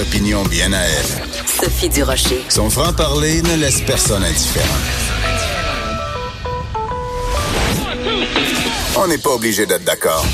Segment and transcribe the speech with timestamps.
[0.00, 1.22] Opinions bien à elle.
[1.44, 2.44] Sophie Durocher.
[2.48, 4.66] Son franc-parler ne laisse personne indifférent.
[8.96, 10.24] On n'est pas obligé d'être d'accord.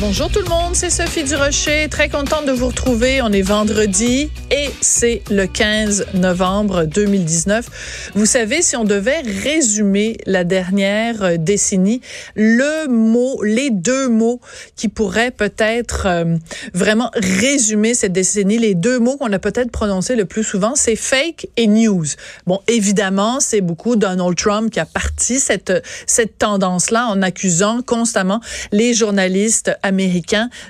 [0.00, 1.86] Bonjour tout le monde, c'est Sophie Durocher.
[1.90, 3.20] Très contente de vous retrouver.
[3.20, 8.10] On est vendredi et c'est le 15 novembre 2019.
[8.14, 12.00] Vous savez, si on devait résumer la dernière euh, décennie,
[12.34, 14.40] le mot, les deux mots
[14.74, 16.36] qui pourraient peut-être euh,
[16.72, 20.96] vraiment résumer cette décennie, les deux mots qu'on a peut-être prononcés le plus souvent, c'est
[20.96, 22.06] fake et news.
[22.46, 28.40] Bon, évidemment, c'est beaucoup Donald Trump qui a parti cette, cette tendance-là en accusant constamment
[28.72, 29.70] les journalistes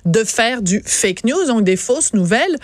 [0.05, 2.57] de faire du fake news, donc des fausses nouvelles.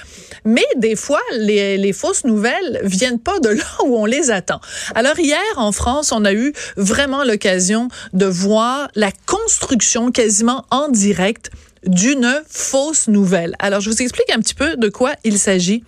[0.45, 4.61] Mais des fois, les, les fausses nouvelles viennent pas de là où on les attend.
[4.95, 10.89] Alors hier, en France, on a eu vraiment l'occasion de voir la construction quasiment en
[10.89, 11.51] direct
[11.87, 13.55] d'une fausse nouvelle.
[13.59, 15.85] Alors, je vous explique un petit peu de quoi il s'agit.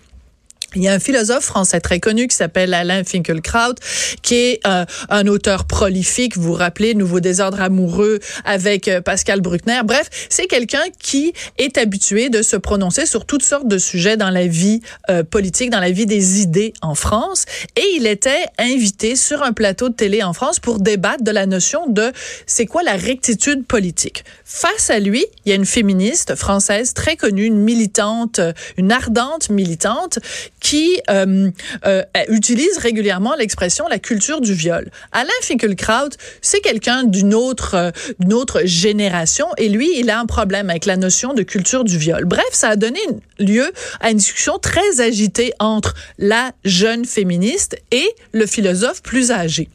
[0.75, 3.73] Il y a un philosophe français très connu qui s'appelle Alain Finkielkraut,
[4.21, 6.37] qui est euh, un auteur prolifique.
[6.37, 9.81] Vous vous rappelez, Nouveau désordre amoureux avec euh, Pascal Bruckner.
[9.83, 14.29] Bref, c'est quelqu'un qui est habitué de se prononcer sur toutes sortes de sujets dans
[14.29, 17.45] la vie euh, politique, dans la vie des idées en France.
[17.75, 21.47] Et il était invité sur un plateau de télé en France pour débattre de la
[21.47, 22.11] notion de
[22.45, 24.23] c'est quoi la rectitude politique.
[24.45, 28.39] Face à lui, il y a une féministe française très connue, une militante,
[28.77, 30.19] une ardente militante
[30.59, 31.51] qui euh,
[31.85, 34.89] euh, utilise régulièrement l'expression la culture du viol.
[35.11, 36.09] Alain Finkielkraut,
[36.41, 40.85] c'est quelqu'un d'une autre euh, d'une autre génération et lui, il a un problème avec
[40.85, 42.25] la notion de culture du viol.
[42.25, 42.99] Bref, ça a donné
[43.39, 49.69] lieu à une discussion très agitée entre la jeune féministe et le philosophe plus âgé.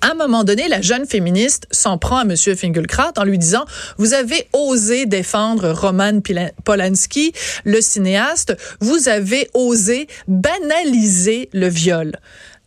[0.00, 2.36] À un moment donné, la jeune féministe s'en prend à M.
[2.36, 3.64] Finkelkraut en lui disant,
[3.96, 6.20] vous avez osé défendre Roman
[6.64, 7.32] Polanski,
[7.64, 12.12] le cinéaste, vous avez osé banaliser le viol.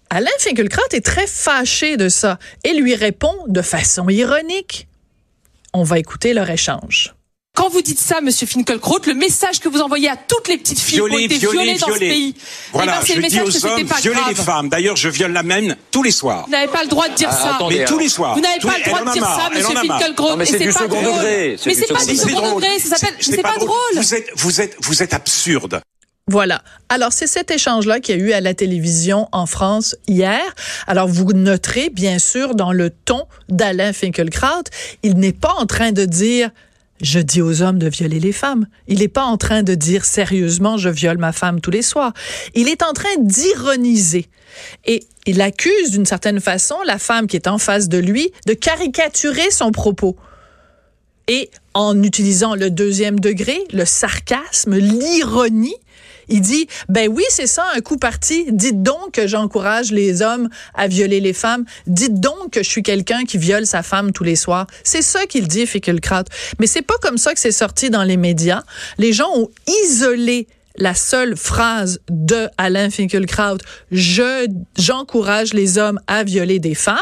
[0.09, 4.89] Alain Finkelkraut est très fâché de ça et lui répond de façon ironique.
[5.73, 7.15] On va écouter leur échange.
[7.53, 10.79] Quand vous dites ça, Monsieur Finkielkraut, le message que vous envoyez à toutes les petites
[10.79, 12.33] filles qui ont été violées dans ce pays,
[12.71, 14.29] Voilà, eh ben, c'est je le message que hommes, pas violer grave.
[14.29, 14.69] les femmes.
[14.69, 16.45] D'ailleurs, je viole la même tous les soirs.
[16.45, 17.55] Vous n'avez pas le droit de dire Ah, ça.
[17.55, 18.35] attendez, Mais tous les soirs.
[18.35, 19.63] Vous n'avez pas les- le droit de dire marre, ça, Monsieur.
[19.63, 21.25] Non, mais c'est pas second drôle.
[21.65, 23.75] Mais c'est pas du second degré, ça s'appelle, C'est pas pas drôle.
[23.95, 25.81] Vous êtes, vous êtes, vous êtes absurde.
[26.27, 26.61] Voilà.
[26.87, 30.39] Alors, c'est cet échange-là qu'il y a eu à la télévision en France hier.
[30.87, 34.63] Alors, vous noterez, bien sûr, dans le ton d'Alain Finkielkraut,
[35.03, 36.49] il n'est pas en train de dire
[37.01, 38.67] je dis aux hommes de violer les femmes.
[38.87, 42.13] Il n'est pas en train de dire sérieusement je viole ma femme tous les soirs.
[42.53, 44.27] Il est en train d'ironiser.
[44.85, 48.53] Et il accuse d'une certaine façon la femme qui est en face de lui de
[48.53, 50.15] caricaturer son propos.
[51.27, 55.75] Et en utilisant le deuxième degré, le sarcasme, l'ironie,
[56.27, 58.45] il dit, ben oui, c'est ça, un coup parti.
[58.49, 61.65] Dites donc que j'encourage les hommes à violer les femmes.
[61.87, 64.67] Dites donc que je suis quelqu'un qui viole sa femme tous les soirs.
[64.83, 66.25] C'est ça qu'il dit, Finkielkraut.
[66.59, 68.63] Mais c'est pas comme ça que c'est sorti dans les médias.
[68.97, 69.49] Les gens ont
[69.83, 73.57] isolé la seule phrase de Alain Finkielkraut,
[73.91, 76.97] je j'encourage les hommes à violer des femmes.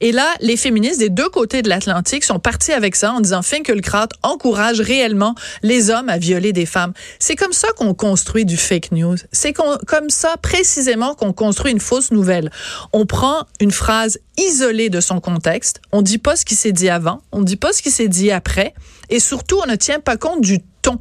[0.00, 3.42] Et là, les féministes des deux côtés de l'Atlantique sont partis avec ça en disant
[3.42, 6.92] Finkielkraut encourage réellement les hommes à violer des femmes.
[7.18, 9.16] C'est comme ça qu'on construit du fake news.
[9.32, 12.50] C'est comme ça précisément qu'on construit une fausse nouvelle.
[12.92, 16.88] On prend une phrase isolée de son contexte, on dit pas ce qui s'est dit
[16.88, 18.72] avant, on dit pas ce qui s'est dit après,
[19.10, 20.98] et surtout on ne tient pas compte du ton,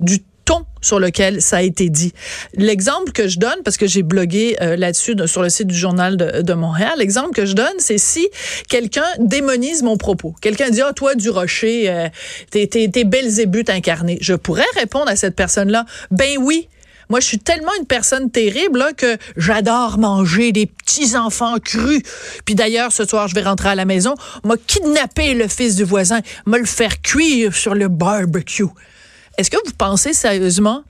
[0.00, 2.12] du ton sur lequel ça a été dit.
[2.54, 5.76] L'exemple que je donne, parce que j'ai blogué euh, là-dessus de- sur le site du
[5.76, 8.28] journal de, Montréal, l'exemple que je donne, c'est si
[8.68, 10.34] quelqu'un démonise mon propos.
[10.40, 12.08] Quelqu'un dit, ah, toi, du rocher, euh,
[12.50, 14.18] t'es, t'es, t'es Belzébuth incarné.
[14.20, 16.68] Je pourrais répondre à cette personne-là, ben oui,
[17.08, 22.02] moi, je suis tellement une personne terrible que j'adore manger des petits enfants crus.
[22.46, 25.84] Puis d'ailleurs, ce soir, je vais rentrer à la maison, m'a kidnappé le fils du
[25.84, 28.64] voisin, m'a le faire cuire sur le barbecue.
[29.38, 30.84] Est-ce que vous pensez sérieusement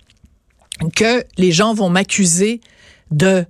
[0.96, 2.60] que les gens vont m'accuser
[3.10, 3.44] de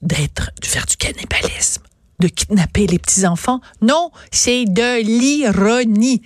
[0.00, 1.82] d'être, de faire du cannibalisme
[2.20, 3.60] de kidnapper les petits-enfants?
[3.80, 6.22] Non, c'est de l'ironie.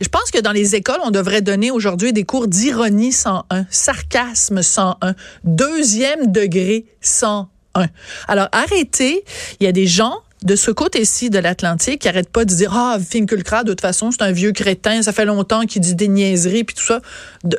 [0.00, 4.62] Je pense que dans les écoles, on devrait donner aujourd'hui des cours d'ironie 101, sarcasme
[4.62, 5.14] 101,
[5.44, 7.88] deuxième degré 101.
[8.26, 9.24] Alors arrêtez,
[9.60, 12.72] il y a des gens de ce côté-ci de l'Atlantique qui arrête pas de dire
[12.72, 16.06] ah Finkelkraut de toute façon c'est un vieux crétin ça fait longtemps qu'il dit des
[16.06, 17.00] niaiseries puis tout ça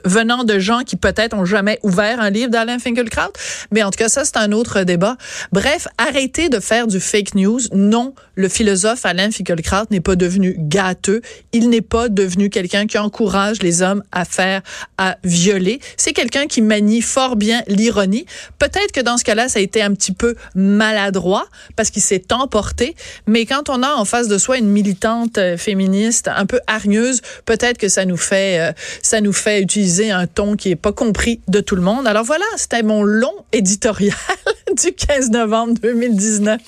[0.05, 3.33] venant de gens qui peut-être ont jamais ouvert un livre d'Alain Finkelkraut
[3.71, 5.17] mais en tout cas ça c'est un autre débat.
[5.51, 7.59] Bref arrêtez de faire du fake news.
[7.73, 11.21] Non le philosophe Alain Finkelkraut n'est pas devenu gâteux.
[11.51, 14.61] Il n'est pas devenu quelqu'un qui encourage les hommes à faire
[14.97, 15.81] à violer.
[15.97, 18.25] C'est quelqu'un qui manie fort bien l'ironie.
[18.59, 22.31] Peut-être que dans ce cas-là ça a été un petit peu maladroit parce qu'il s'est
[22.31, 22.76] emporté
[23.25, 27.21] mais quand on a en face de soi une militante euh, féministe un peu hargneuse,
[27.45, 28.71] peut-être que ça nous fait euh,
[29.01, 32.07] ça nous fait utiliser un ton qui est pas compris de tout le monde.
[32.07, 34.15] Alors voilà, c'était mon long éditorial
[34.81, 36.55] du 15 novembre 2019.